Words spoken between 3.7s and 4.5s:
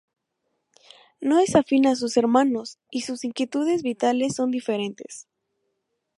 vitales son